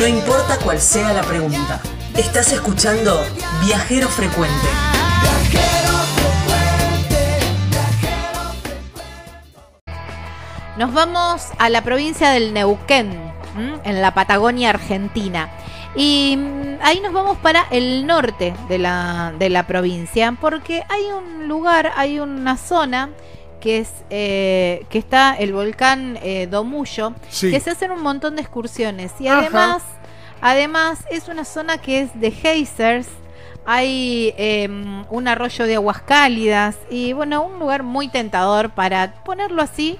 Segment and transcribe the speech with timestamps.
[0.00, 1.78] No importa cuál sea la pregunta.
[2.16, 3.22] Estás escuchando
[3.62, 4.66] Viajero Frecuente.
[10.78, 13.30] Nos vamos a la provincia del Neuquén,
[13.84, 15.50] en la Patagonia Argentina.
[15.94, 21.02] Y mm, ahí nos vamos para el norte de la, de la provincia, porque hay
[21.12, 23.10] un lugar, hay una zona
[23.60, 28.42] que es eh, que está el volcán eh, Domullo, que se hacen un montón de
[28.42, 29.12] excursiones.
[29.20, 29.82] Y además
[30.40, 33.08] además es una zona que es de geysers,
[33.66, 39.62] hay em, un arroyo de aguas cálidas y bueno un lugar muy tentador para ponerlo
[39.62, 39.98] así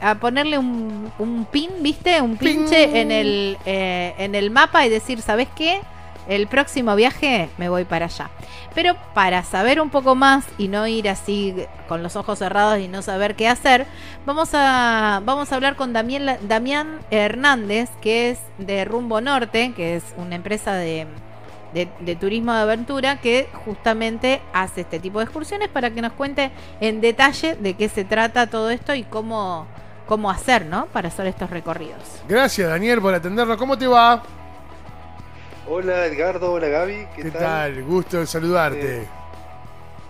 [0.00, 2.20] a ponerle un, un pin, ¿viste?
[2.20, 5.80] Un pinche en el, eh, en el mapa y decir, ¿sabes qué?
[6.28, 8.30] El próximo viaje me voy para allá.
[8.74, 11.54] Pero para saber un poco más y no ir así
[11.88, 13.86] con los ojos cerrados y no saber qué hacer,
[14.24, 20.04] vamos a, vamos a hablar con Damián, Hernández, que es de Rumbo Norte, que es
[20.16, 21.06] una empresa de,
[21.74, 26.50] de, turismo de aventura que justamente hace este tipo de excursiones para que nos cuente
[26.80, 29.66] en detalle de qué se trata todo esto y cómo,
[30.06, 30.86] cómo hacer, ¿no?
[30.86, 32.22] Para hacer estos recorridos.
[32.28, 33.56] Gracias, Daniel, por atendernos.
[33.56, 34.22] ¿Cómo te va?
[35.68, 36.52] Hola, Edgardo.
[36.52, 37.06] Hola, Gaby.
[37.14, 37.82] ¿Qué, tal?
[37.84, 39.02] Gusto de saludarte.
[39.02, 39.08] Eh,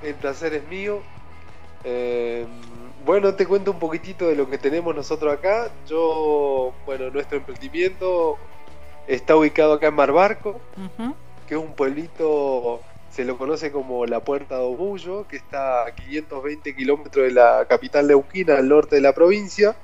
[0.03, 1.00] el placer es mío.
[1.84, 2.47] Eh,
[3.05, 5.70] bueno, te cuento un poquitito de lo que tenemos nosotros acá.
[5.86, 8.39] Yo, bueno, nuestro emprendimiento
[9.06, 10.61] está ubicado acá en Marbarco,
[11.47, 12.80] que es un pueblito,
[13.11, 17.67] se lo conoce como la Puerta de Obullo, que está a 520 kilómetros de la
[17.69, 19.77] capital neuquina, al norte de la provincia.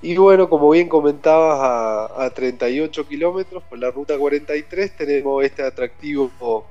[0.00, 6.66] Y bueno, como bien comentabas, a, 38 kilómetros por la ruta 43 tenemos este atractivo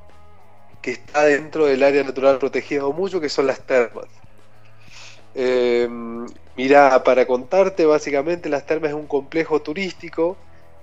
[0.81, 4.05] que está dentro del área natural protegida de Mucho, que son las termas.
[5.35, 5.89] Eh,
[6.55, 10.37] mira, para contarte, básicamente las termas es un complejo turístico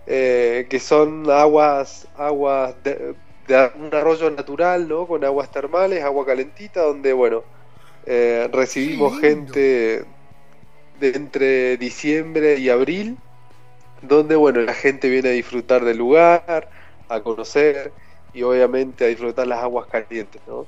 [0.06, 3.14] eh, que son aguas, aguas de,
[3.77, 5.06] un arroyo natural, ¿no?
[5.06, 7.42] Con aguas termales, agua calentita, donde, bueno,
[8.04, 10.04] eh, recibimos gente
[11.00, 13.16] de entre diciembre y abril,
[14.02, 16.68] donde bueno, la gente viene a disfrutar del lugar,
[17.08, 17.92] a conocer
[18.32, 20.66] y obviamente a disfrutar las aguas calientes, ¿no?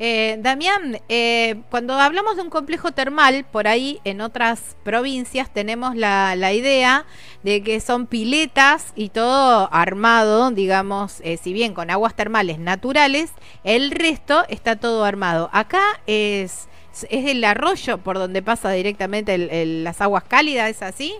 [0.00, 5.96] Eh, Damián, eh, cuando hablamos de un complejo termal, por ahí en otras provincias tenemos
[5.96, 7.04] la, idea
[7.42, 13.32] de que son piletas y todo armado, digamos, eh, si bien con aguas termales naturales,
[13.64, 15.50] el resto está todo armado.
[15.52, 16.67] Acá es
[17.10, 21.14] es el arroyo por donde pasa directamente las aguas cálidas, ¿es así?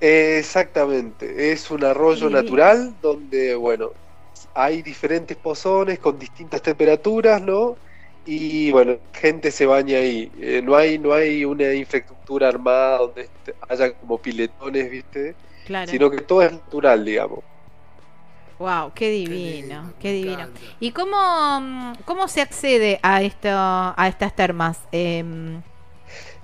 [0.00, 3.90] Exactamente, es un arroyo natural donde, bueno,
[4.54, 7.76] hay diferentes pozones con distintas temperaturas, ¿no?
[8.24, 10.30] Y bueno, gente se baña ahí.
[10.40, 13.28] Eh, no hay no hay una infraestructura armada donde
[13.68, 15.34] haya como piletones, ¿viste?
[15.66, 15.90] Claro.
[15.90, 17.40] Sino que todo es natural, digamos.
[18.62, 20.48] Wow, qué divino, qué, divino.
[20.78, 21.16] ¿Y cómo,
[21.60, 24.78] mm, cómo se accede a esto, a estas termas?
[24.92, 25.60] Em,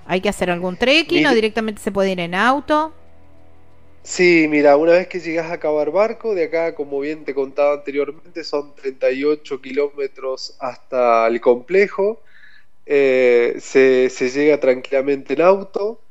[0.05, 2.91] ¿Hay que hacer algún trekking o directamente se puede ir en auto?
[4.03, 7.75] Sí, mira, una vez que llegas a Cabar Barco, de acá, como bien te contaba
[7.75, 12.21] anteriormente, son 38 kilómetros hasta el complejo.
[12.85, 16.01] Eh, se, se llega tranquilamente en auto.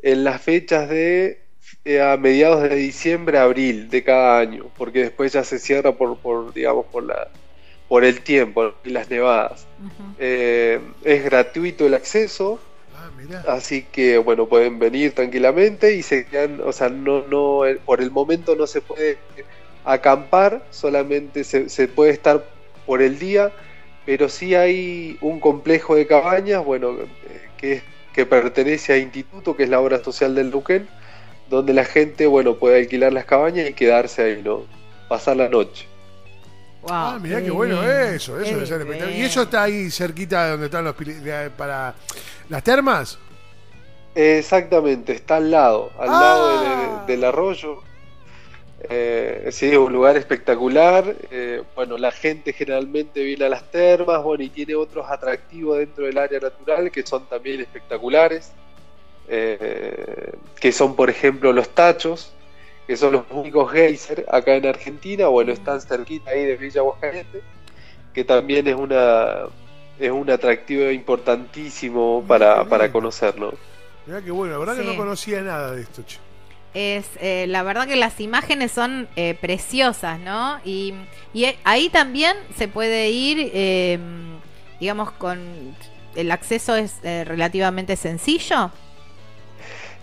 [0.00, 1.45] En las fechas de
[2.02, 6.52] a mediados de diciembre, abril de cada año, porque después ya se cierra por, por
[6.52, 7.28] digamos, por la
[7.88, 9.66] por el tiempo y las nevadas.
[10.18, 12.58] Eh, es gratuito el acceso,
[12.94, 17.78] ah, así que bueno, pueden venir tranquilamente y se quedan, o sea, no, no, eh,
[17.84, 19.18] por el momento no se puede
[19.84, 22.44] acampar, solamente se, se puede estar
[22.86, 23.52] por el día,
[24.04, 26.96] pero sí hay un complejo de cabañas, bueno,
[27.56, 27.82] que,
[28.12, 30.88] que pertenece a Instituto, que es la obra social del Luquén,
[31.48, 34.64] donde la gente, bueno, puede alquilar las cabañas y quedarse ahí, ¿no?
[35.08, 35.86] Pasar la noche.
[36.88, 40.94] ah, mirá qué, bueno eso, eso ¿Y eso está ahí cerquita de donde están los
[41.56, 41.94] para
[42.48, 43.18] las termas?
[44.14, 47.04] Exactamente, está al lado, al lado ah.
[47.06, 47.82] del, arroyo.
[48.88, 51.14] Eh, sí, es un lugar espectacular.
[51.30, 56.06] Eh, bueno, la gente generalmente viene a las termas, bueno, y tiene otros atractivos dentro
[56.06, 58.52] del área natural que son también espectaculares.
[59.28, 62.32] Eh, que son por ejemplo los tachos,
[62.86, 67.42] que son los únicos geysers acá en Argentina, bueno, están cerquita ahí de Villa Aguascalientes,
[68.14, 69.46] que también es una
[69.98, 73.54] es un atractivo importantísimo para, para conocerlo.
[74.06, 76.04] Mirá que bueno, la verdad que no conocía nada de esto,
[76.74, 80.60] Es, eh, la verdad que las imágenes son eh, preciosas, ¿no?
[80.64, 80.94] Y,
[81.34, 83.98] y, ahí también se puede ir,
[84.78, 85.74] digamos, con
[86.14, 88.70] el acceso es relativamente sencillo.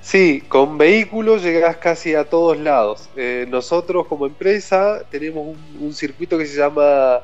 [0.04, 3.10] Sí, con vehículos llegás casi a todos lados.
[3.16, 7.22] Eh, nosotros como empresa tenemos un, circuito que se llama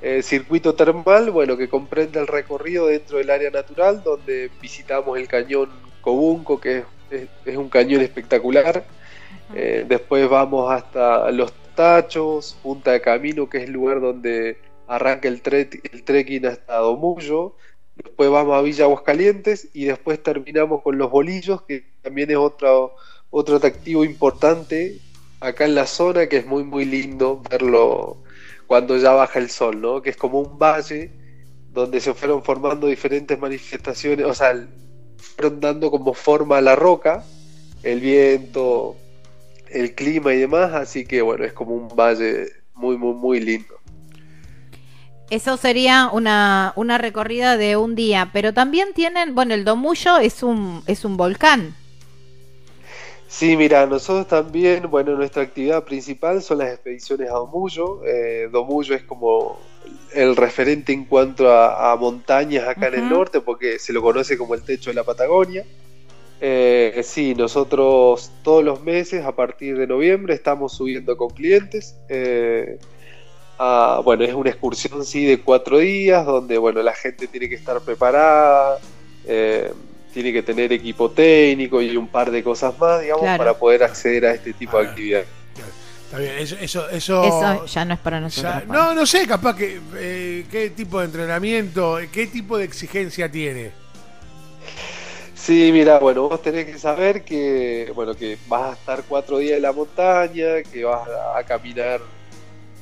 [0.00, 5.26] eh, circuito termal, bueno, que comprende el recorrido dentro del área natural, donde visitamos el
[5.26, 5.70] cañón
[6.00, 8.84] Cobunco, que es, un cañón espectacular.
[9.54, 15.26] Eh, después vamos hasta los Tachos, Punta de Camino, que es el lugar donde arranca
[15.26, 15.42] el,
[15.92, 17.56] el trekking hasta Domullo
[17.96, 22.94] después vamos a Villa Aguascalientes y después terminamos con los bolillos, que también es otro,
[23.30, 24.98] otro atractivo importante
[25.40, 28.22] acá en la zona, que es muy muy lindo verlo
[28.66, 30.02] cuando ya baja el sol, ¿no?
[30.02, 31.10] Que es como un valle
[31.72, 34.66] donde se fueron formando diferentes manifestaciones, o sea,
[35.18, 37.24] fueron dando como forma a la roca,
[37.82, 38.96] el viento,
[39.70, 43.81] el clima y demás, así que bueno, es como un valle muy muy muy lindo.
[45.32, 50.42] Eso sería una, una recorrida de un día, pero también tienen, bueno, el Domullo es
[50.42, 51.74] un, es un volcán.
[53.28, 58.04] Sí, mira, nosotros también, bueno, nuestra actividad principal son las expediciones a Domullo.
[58.04, 59.58] Eh, Domullo es como
[60.12, 64.54] el referente en cuanto a, montañas acá en el norte, porque se lo conoce como
[64.54, 65.64] el techo de la Patagonia.
[66.42, 71.96] Eh, sí, nosotros todos los meses, a partir de noviembre, estamos subiendo con clientes.
[72.10, 72.78] Eh,
[74.04, 77.80] bueno, es una excursión sí de cuatro días donde bueno, la gente tiene que estar
[77.80, 78.78] preparada,
[79.26, 79.72] eh,
[80.12, 84.26] tiene que tener equipo técnico y un par de cosas más, digamos, para poder acceder
[84.26, 85.22] a este tipo de actividad.
[86.04, 88.66] Está bien, eso, eso, eso, ya no es para nosotros.
[88.68, 93.70] no, no sé, capaz que eh, qué tipo de entrenamiento, qué tipo de exigencia tiene.
[95.34, 99.56] Sí, mira, bueno, vos tenés que saber que, bueno, que vas a estar cuatro días
[99.56, 102.00] en la montaña, que vas a caminar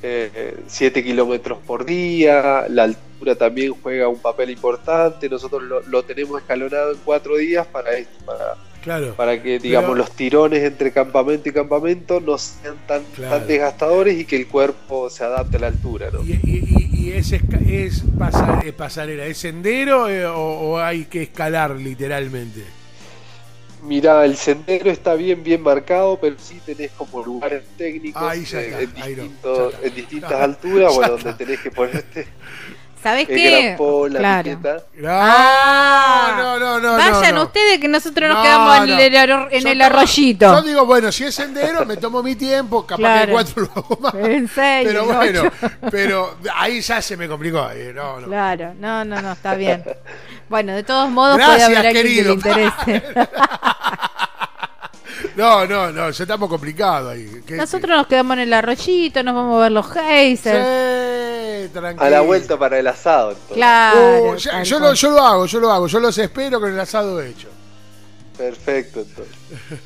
[0.01, 6.41] 7 eh, kilómetros por día, la altura también juega un papel importante, nosotros lo, tenemos
[6.41, 11.49] escalonado en 4 días para esto, para, claro, para que digamos los tirones entre campamento
[11.49, 15.67] y campamento no sean tan, tan desgastadores y que el cuerpo se adapte a la
[15.67, 16.09] altura.
[16.11, 16.21] ¿no?
[16.23, 16.39] ¿Y,
[16.91, 18.03] y, es, es
[18.77, 22.80] pasarela, es sendero eh, o hay que escalar literalmente?
[23.81, 28.87] Mira, el sendero está bien, bien marcado, pero sí tenés como lugares técnicos eh,
[29.81, 32.27] en, distintas alturas, bueno, donde tenés que ponerte.
[33.01, 33.75] ¿Sabés qué?
[33.77, 34.59] claro.
[35.07, 40.45] Ah, no, no, no, Vayan ustedes que nosotros nos quedamos en, el, en el, arroyito.
[40.45, 43.97] Yo digo, bueno, si es sendero, me tomo mi tiempo, capaz que cuatro lo hago
[44.01, 44.13] más.
[44.21, 44.91] En serio.
[44.91, 45.51] Pero bueno,
[45.89, 47.67] pero ahí ya se me complicó.
[47.95, 48.27] No, no.
[48.27, 49.83] Claro, no, no, no, está bien.
[50.47, 53.03] Bueno, de todos modos puede haber alguien que le interese.
[55.35, 57.41] No, no, no, ya estamos complicados ahí.
[57.49, 60.65] Nosotros nos quedamos en el arroyito, nos vamos a ver los geysers.
[61.63, 62.05] Sí, tranquilo.
[62.05, 63.35] A la vuelta para el asado.
[63.53, 64.31] Claro.
[64.31, 67.21] Uh, yo, lo, yo, lo, hago, yo lo hago, yo los espero con el asado
[67.21, 67.47] hecho.
[68.41, 69.35] Perfecto, entonces.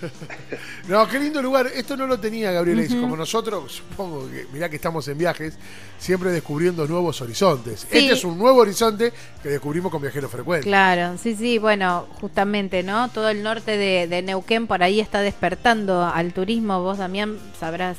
[0.88, 1.68] no, qué lindo lugar.
[1.76, 2.88] Esto no lo tenía Gabriel.
[2.88, 5.56] Como nosotros, supongo que, mirá que estamos en viajes,
[6.00, 7.84] siempre descubriendo nuevos horizontes.
[7.84, 9.12] Este es un nuevo horizonte
[9.44, 10.66] que descubrimos con Viajeros Frecuentes.
[10.66, 13.10] Claro, sí, sí, bueno, justamente, ¿no?
[13.10, 16.82] Todo el norte de, Neuquén por ahí está despertando al turismo.
[16.82, 17.98] Vos, Damián, sabrás.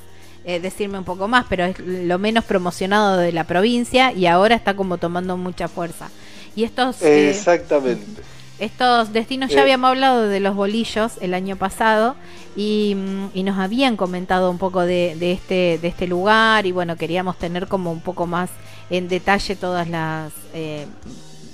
[0.49, 4.55] Eh, decirme un poco más, pero es lo menos promocionado de la provincia y ahora
[4.55, 6.09] está como tomando mucha fuerza.
[6.55, 7.03] Y estos...
[7.03, 8.23] Eh, Exactamente.
[8.59, 12.17] Estos destinos ya habíamos hablado de los bolillos el año pasado
[12.57, 12.97] y,
[13.35, 17.93] nos habían comentado un poco de, este, de este lugar y bueno, queríamos tener como
[17.93, 18.51] un poco más
[18.91, 20.33] en detalle todas las...
[20.55, 20.87] Eh,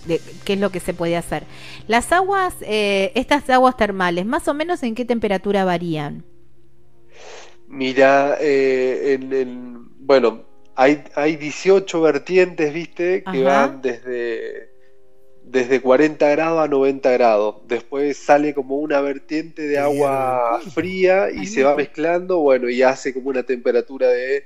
[0.06, 1.44] de qué es lo que se puede hacer.
[1.86, 6.24] Las aguas, eh, estas aguas termales, más o menos en qué temperatura varían.
[7.68, 10.42] Mira, eh, en, bueno,
[10.74, 14.71] hay, hay 18 vertientes, viste, que van desde
[15.52, 17.56] desde 40 grados a 90 grados.
[17.68, 23.12] Después sale como una vertiente de agua fría y se va mezclando, bueno, y hace
[23.12, 24.44] como una temperatura de,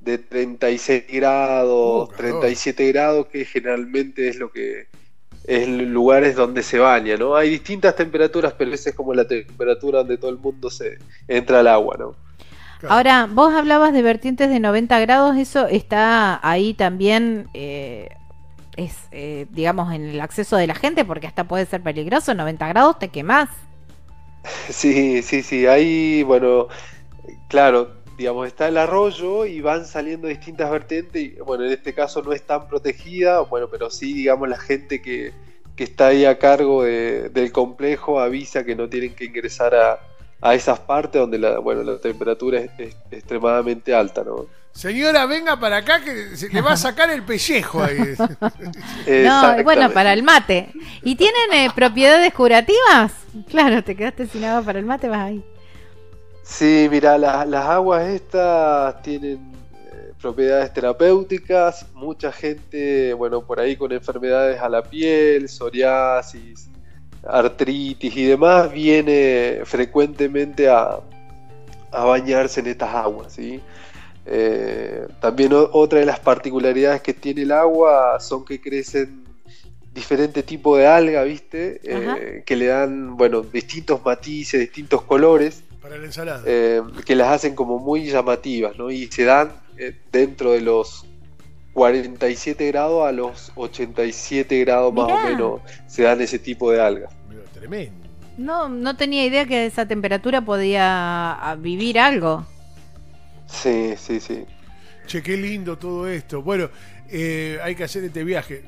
[0.00, 4.88] de 36 grados, 37 grados, que generalmente es lo que
[5.44, 7.36] es lugares donde se baña, ¿no?
[7.36, 11.60] Hay distintas temperaturas, pero esa es como la temperatura donde todo el mundo se entra
[11.60, 12.16] al agua, ¿no?
[12.88, 18.08] Ahora, vos hablabas de vertientes de 90 grados, eso está ahí también eh,
[18.76, 22.68] es, eh, digamos, en el acceso de la gente, porque hasta puede ser peligroso, 90
[22.68, 23.48] grados te quemas.
[24.68, 26.66] Sí, sí, sí, ahí, bueno,
[27.48, 32.22] claro, digamos, está el arroyo y van saliendo distintas vertientes, y bueno, en este caso
[32.22, 35.32] no es tan protegida, bueno, pero sí, digamos, la gente que,
[35.76, 40.00] que está ahí a cargo del complejo avisa que no tienen que ingresar a,
[40.42, 44.46] a esas partes donde la, bueno, la temperatura es, extremadamente alta, ¿no?
[44.72, 47.98] Señora, venga para acá que se le va a sacar el pellejo ahí.
[49.24, 50.70] no, bueno, para el mate.
[51.02, 53.12] ¿Y tienen eh, propiedades curativas?
[53.48, 55.44] Claro, te quedaste sin agua para el mate, vas ahí.
[56.42, 61.86] Sí, mira, las aguas estas tienen eh, propiedades terapéuticas.
[61.94, 66.68] Mucha gente, bueno, por ahí con enfermedades a la piel, psoriasis,
[67.26, 70.98] artritis y demás, viene frecuentemente a,
[71.92, 73.60] a bañarse en estas aguas, ¿sí?
[74.24, 79.24] Eh, también otra de las particularidades que tiene el agua son que crecen
[79.92, 81.80] diferentes tipos de alga, ¿viste?
[81.82, 85.64] Eh, que le dan, bueno, distintos matices, distintos colores.
[85.80, 86.42] Para la ensalada.
[86.46, 88.90] Eh, que las hacen como muy llamativas, ¿no?
[88.90, 89.52] Y se dan
[90.12, 91.04] dentro de los
[91.72, 97.12] 47 grados a los 87 grados más o menos se dan ese tipo de algas.
[97.52, 97.92] Tremendo.
[98.36, 102.46] No, no tenía idea que a esa temperatura podía vivir algo.
[103.52, 104.44] Sí, sí, sí.
[105.06, 106.42] Che, qué lindo todo esto.
[106.42, 106.70] Bueno,
[107.08, 108.64] eh, hay que hacer este viaje.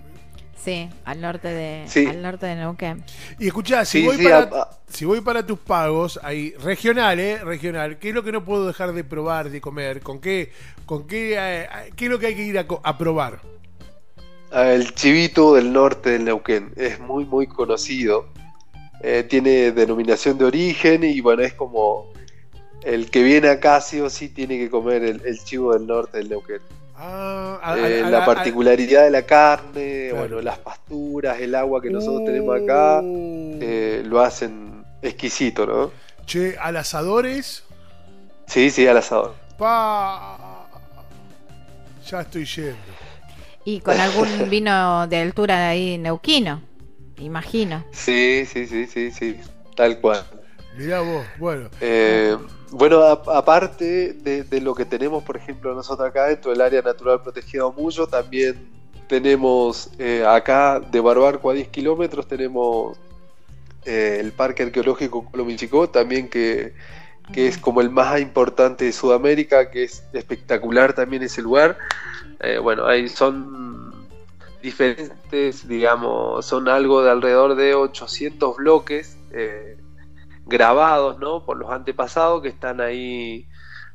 [0.62, 3.04] Sí, al norte de, al norte de Neuquén.
[3.38, 7.38] Y escuchá, si, voy para, si voy para tus pagos, ahí, regional, ¿eh?
[7.44, 10.00] Regional, ¿qué es lo que no puedo dejar de probar, de comer?
[10.00, 10.52] ¿Con qué,
[10.86, 13.40] con qué, eh, qué es lo que hay que ir a, probar?
[14.52, 18.28] Ah, el chivito del norte del Neuquén es muy, muy conocido.
[19.02, 22.10] Eh, tiene denominación de origen y bueno, es como
[22.84, 26.28] el que viene acá sí o sí tiene que comer el, chivo del norte del
[26.28, 26.60] Neuquén.
[26.96, 32.60] Ah, eh, la particularidad de la carne, bueno, las pasturas, el agua que nosotros tenemos
[32.62, 33.58] acá, uh.
[33.60, 35.90] eh, lo hacen exquisito, ¿no?
[36.26, 37.64] Che, ¿al asadores?
[38.46, 39.34] Sí, sí, al asador.
[39.58, 40.68] Pa...
[42.08, 42.76] Ya estoy yendo.
[43.64, 46.62] Y con algún vino de altura ahí neuquino,
[47.18, 47.84] imagino.
[47.92, 49.40] Sí, sí, sí, sí, sí,
[49.74, 50.24] tal cual.
[50.76, 51.68] Mirá vos, bueno.
[51.80, 52.36] Eh,
[52.70, 57.68] bueno, aparte de, lo que tenemos, por ejemplo, nosotros acá dentro del área natural protegida
[57.70, 58.68] Muyo, también
[59.06, 62.98] tenemos eh, acá de Barbarco a 10 kilómetros, tenemos
[63.84, 66.74] eh, el Parque Arqueológico Colomichicó, también que,
[67.32, 71.78] que, es como el más importante de Sudamérica, que es espectacular también ese lugar.
[72.40, 74.08] Eh, bueno, ahí son
[74.60, 79.16] diferentes, digamos, son algo de alrededor de 800 bloques
[80.46, 81.44] grabados, ¿no?
[81.44, 83.48] Por los antepasados que están ahí,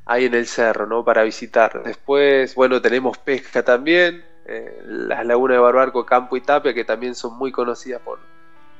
[0.05, 1.03] ahí en el cerro, ¿no?
[1.03, 1.83] Para visitar.
[1.83, 7.15] Después, bueno, tenemos pesca también, eh, las lagunas de Barbarco, Campo y Tapia, que también
[7.15, 8.19] son muy conocidas por,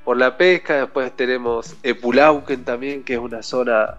[0.03, 0.75] por la pesca.
[0.77, 3.97] Después tenemos Epulauquen también, que es una zona,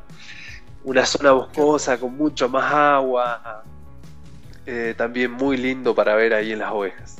[0.84, 3.62] una zona boscosa con mucho más agua.
[4.66, 7.16] Eh, también muy lindo para ver ahí en las ovejas.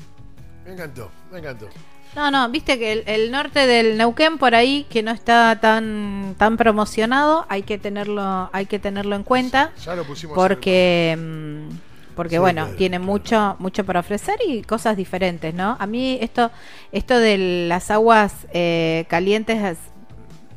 [0.65, 1.69] Me encantó, me encantó.
[2.17, 6.57] No, no, viste que el, norte del Neuquén por ahí que no está tan tan
[6.57, 9.73] promocionado, hay que tenerlo hay que tenerlo en cuenta.
[9.85, 15.55] Ya lo pusimos porque mm, porque bueno, tiene mucho mucho para ofrecer y cosas diferentes,
[15.55, 15.77] ¿no?
[15.79, 16.51] A mí esto
[16.91, 19.79] esto de las aguas eh, calientes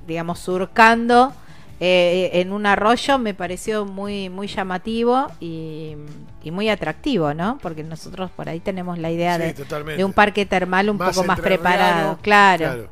[0.07, 1.33] digamos surcando
[1.85, 5.97] eh, en un arroyo me pareció muy, muy llamativo y,
[6.45, 7.57] muy atractivo, ¿no?
[7.61, 11.41] Porque nosotros por ahí tenemos la idea de, de, un parque termal un poco más
[11.41, 12.87] preparado, claro.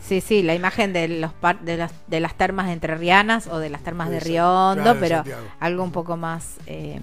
[0.00, 1.32] Sí, sí, la imagen de los
[1.64, 5.22] de las, de las termas entrerrianas o de las termas de Río Hondo, pero
[5.60, 7.02] algo un poco más eh,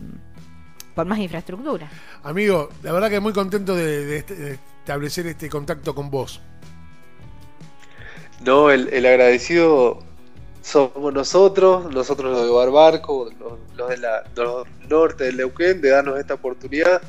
[0.96, 1.88] con más infraestructura.
[2.24, 6.42] Amigo, la verdad que muy contento de, establecer este contacto con vos.
[8.44, 10.00] No, el, el agradecido
[10.62, 13.30] somos nosotros, nosotros los de Barbarco,
[13.76, 14.24] los, de la,
[14.88, 17.02] norte del Neuquén, de darnos esta oportunidad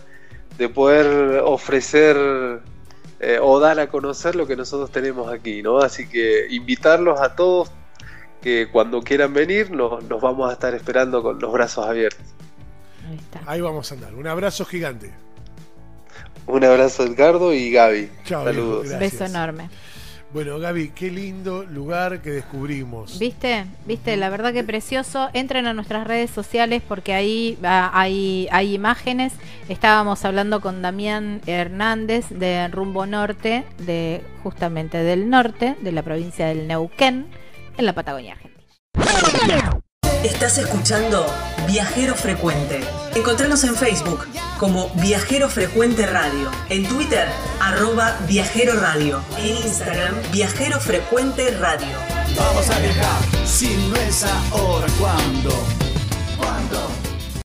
[0.59, 2.17] de poder ofrecer
[3.21, 5.79] eh, o dar a conocer lo que nosotros tenemos aquí, ¿no?
[5.79, 7.71] Así que invitarlos a todos
[8.41, 12.27] que cuando quieran venir nos, vamos a estar esperando con los brazos abiertos.
[13.09, 14.15] Ahí, Ahí vamos a andar.
[14.15, 15.13] Un abrazo gigante.
[16.47, 18.11] Un abrazo Edgardo y Gaby.
[18.25, 18.99] Chao, Saludos.
[18.99, 19.71] Beso enorme.
[20.33, 23.19] Bueno, Gaby, qué lindo lugar que descubrimos.
[23.19, 23.67] ¿Viste?
[23.85, 24.17] ¿Viste?
[24.17, 25.29] La verdad que precioso.
[25.35, 29.35] Entren a nuestras redes sociales porque ahí hay, hay imágenes.
[29.69, 36.47] Estábamos hablando con Damián Hernández de Rumbo Norte, de justamente del norte, de la provincia
[36.47, 37.27] del Neuquén,
[37.77, 39.83] en la Patagonia Argentina.
[40.25, 41.26] Estás escuchando
[41.67, 42.81] Viajero Frecuente.
[43.17, 47.26] Encontranos en Facebook como Viajero Frecuente Radio, en Twitter
[47.61, 51.97] arroba Viajero Radio, en Instagram Viajero Frecuente Radio.
[52.37, 55.50] Vamos a viajar, si no es ahora, ¿cuándo?
[56.38, 57.12] ¿Cuándo?